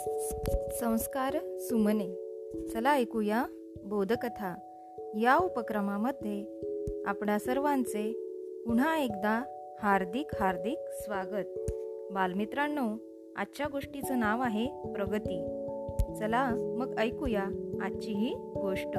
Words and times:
संस्कार 0.00 1.58
सुमने. 1.58 2.14
चला 2.68 2.94
ऐकूया 2.94 3.44
बोधकथा. 3.84 4.54
या 5.14 5.36
उपक्रमामध्ये 5.36 6.60
आपणा 7.06 7.38
सर्वांचे 7.38 8.12
पुन्हा 8.66 8.98
एकदा 8.98 9.42
हार्दिक 9.82 10.26
हार्दिक 10.40 10.78
स्वागत. 10.90 11.72
बालमित्रांनो 12.12 12.96
आजच्या 13.36 13.66
गोष्टीचं 13.72 14.20
नाव 14.20 14.40
आहे 14.40 14.66
प्रगती. 14.66 15.46
चला 16.18 16.54
मग 16.54 16.98
ऐकूया 16.98 17.76
आजची 17.82 18.12
ही 18.12 18.34
गोष्ट. 18.36 18.98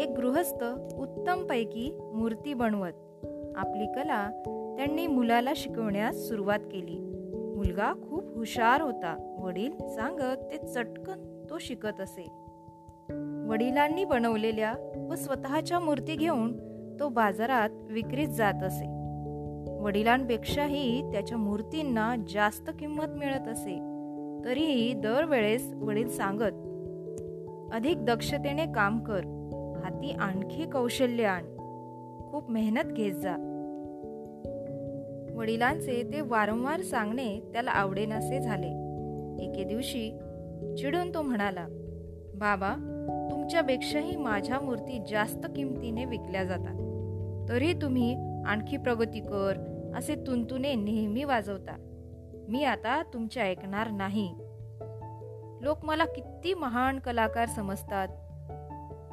एक 0.00 0.08
गृहस्थ 0.08 0.64
उत्तमपैकी 0.98 1.98
मूर्ती 2.14 2.54
बनवत 2.54 3.26
आपली 3.56 3.86
कला 3.86 4.30
त्यांनी 4.76 5.06
मुलाला 5.06 5.52
शिकवण्यास 5.56 6.16
सुरुवात 6.16 6.58
केली. 6.58 7.11
मुलगा 7.62 7.92
खूप 7.92 8.36
हुशार 8.36 8.80
होता. 8.80 9.36
वडील 9.40 9.72
सांगत 9.72 10.52
ते 10.52 10.56
चटकन 10.66 11.46
तो 11.50 11.58
शिकत 11.58 12.00
असे. 12.00 12.32
वडिलांनी 13.48 14.04
बनवलेल्या 14.04 14.74
व 15.10 15.14
स्वतःच्या 15.14 15.80
मूर्ती 15.80 16.16
घेऊन 16.16 16.56
तो 17.00 17.08
बाजारात 17.08 17.70
विक्रीत 17.90 18.28
जात 18.28 18.62
असे. 18.62 18.84
वडिलांपेक्षाही 19.80 21.12
त्याच्या 21.12 21.38
मूर्तींना 21.38 22.14
जास्त 22.28 22.70
किंमत 22.78 23.08
मिळत 23.08 23.48
असे. 23.48 23.78
तरीही 24.44 24.92
दरवेळेस 24.92 25.72
वडील 25.74 26.08
सांगत 26.08 26.68
अधिक 27.74 28.04
दक्षतेने 28.04 28.66
काम 28.66 29.04
कर. 29.04 29.20
हाती 29.84 30.10
आणखी 30.10 30.70
कौशल्य 30.70 31.24
आण. 31.24 31.42
खूप 32.30 32.50
मेहनत 32.50 32.92
घेत 32.92 33.14
जा. 33.14 33.51
वडिलांचे 35.36 36.10
ते 36.12 36.20
वारंवार 36.20 36.80
सांगणे 36.80 37.40
त्याला 37.40 37.70
आवडेनासे 37.70 38.40
झाले. 38.40 38.92
एके 39.44 39.64
दिवशी 39.64 40.10
चिडून 40.78 41.14
तो 41.14 41.22
म्हणाला 41.22 41.66
बाबा 42.34 42.74
तुमच्यापेक्षाही 43.30 44.16
माझ्या 44.16 44.60
मूर्ती 44.60 45.04
जास्त 45.10 45.46
किमतीने 45.56 46.04
विकल्या 46.04 46.44
जातात. 46.44 46.74
तरी 47.48 47.72
तुम्ही 47.72 48.16
आणखी 48.46 48.76
प्रगती 48.76 49.20
कर 49.20 49.58
असे 49.96 50.14
तुंतुने 50.14 50.74
नेहमी 50.74 51.24
वाजवता. 51.24 51.76
मी 52.48 52.64
आता 52.64 53.02
तुमचे 53.02 53.40
ऐकणार 53.40 53.90
नाही. 53.90 54.34
लोक 55.60 55.84
मला 55.84 56.04
किती 56.04 56.54
महान 56.54 56.98
कलाकार 56.98 57.46
समजतात. 57.46 58.08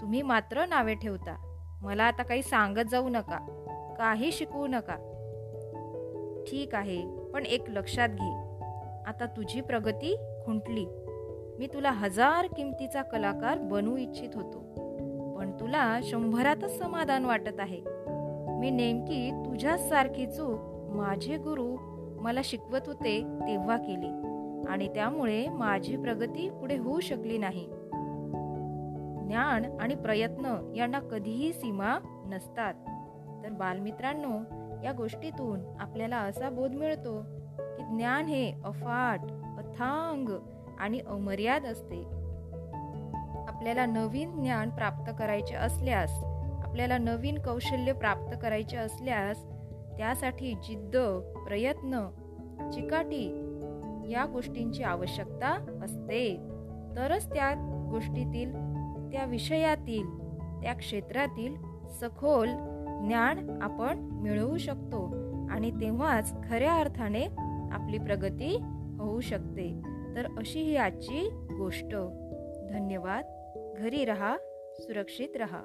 तुम्ही 0.01 0.21
मात्र 0.21 0.65
नावे 0.65 0.95
ठेवता. 0.95 1.57
मला 1.81 2.03
आता 2.03 2.23
काही 2.23 2.41
सांगत 2.41 2.89
जाऊ 2.91 3.09
नका. 3.09 3.37
काही 3.97 4.31
शिकवू 4.31 4.67
नका. 4.67 5.18
ठीक 6.51 6.75
आहे 6.75 7.07
पण 7.33 7.45
एक 7.45 7.69
लक्षात 7.69 8.09
घे. 8.09 8.49
आता 9.07 9.25
तुझी 9.37 9.61
प्रगती 9.61 10.15
खुंटली. 10.45 10.85
मी 11.59 11.67
तुला 11.67 11.91
हजार 11.91 12.45
किमतीचा 12.45 13.01
कलाकार 13.01 13.57
बनू 13.57 13.97
इच्छित 13.97 14.29
होतो. 14.35 14.59
पण 15.37 15.51
तुला 15.59 15.99
शंभरातच 16.03 16.79
समाधान 16.79 17.25
वाटत 17.25 17.59
आहे. 17.59 17.81
मी 18.59 18.69
नेमकी 18.69 19.31
तुझ्याच 19.31 19.89
सारखी 19.89 20.25
चूक 20.25 20.59
माझे 20.95 21.37
गुरु 21.37 21.75
मला 22.21 22.39
शिकवत 22.43 22.81
होते 22.87 23.23
तेव्हा 23.47 23.77
केली. 23.77 24.09
आणि 24.69 24.87
त्यामुळे 24.87 25.49
माझी 25.49 25.97
प्रगती 25.97 26.49
पुढे 26.49 26.77
होऊ 26.77 26.99
शकली 26.99 27.37
नाही. 27.37 27.65
ज्ञान 29.27 29.77
आणि 29.81 29.95
प्रयत्न 29.95 30.73
यांना 30.75 30.99
कधीही 30.99 31.53
सीमा 31.53 31.99
नसतात. 32.25 32.73
तर 33.43 33.49
बालमित्रांनो 33.51 34.39
या 34.83 34.91
गोष्टीतून 34.91 35.59
आपल्याला 35.79 36.17
असा 36.17 36.49
बोध 36.49 36.71
मिळतो 36.71 37.21
की 37.59 37.83
ज्ञान 37.83 38.25
हे 38.25 38.51
अफाट 38.65 39.19
अथांग 39.59 40.29
आणि 40.77 40.99
अमर्याद 40.99 41.65
असते. 41.65 42.03
आपल्याला 43.47 43.85
नवीन 43.85 44.41
ज्ञान 44.41 44.69
प्राप्त 44.69 45.11
करायचे 45.19 45.55
असल्यास 45.55 46.11
आपल्याला 46.67 46.97
नवीन 46.97 47.41
कौशल्य 47.41 47.93
प्राप्त 47.93 48.37
करायचे 48.41 48.77
असल्यास 48.77 49.43
त्यासाठी 49.97 50.53
जिद्द 50.53 50.97
प्रयत्न 51.47 52.07
चिकाटी 52.73 53.45
या 54.11 54.25
गोष्टींची 54.25 54.83
आवश्यकता 54.83 55.79
असते. 55.83 56.35
तरच 56.95 57.33
त्या 57.33 57.53
गोष्टीतील 57.91 58.51
त्या 59.11 59.25
विषयातील 59.25 60.19
त्या 60.61 60.73
क्षेत्रातील 60.73 61.55
सखोल 61.89 62.49
ज्ञान 63.07 63.59
आपण 63.61 63.99
मिळवू 63.99 64.57
शकतो 64.57 65.05
आणि 65.49 65.71
तेव्हाच 65.71 66.33
खऱ्या 66.49 66.73
अर्थाने 66.73 67.23
आपली 67.71 67.97
प्रगती 67.97 68.57
होऊ 68.99 69.19
शकते. 69.19 69.81
तर 70.15 70.25
अशी 70.37 70.61
ही 70.61 70.75
आजची 70.75 71.29
गोष्ट. 71.57 71.95
धन्यवाद. 72.69 73.25
घरी 73.77 74.05
रहा 74.05 74.37
सुरक्षित 74.79 75.37
रहा. 75.37 75.63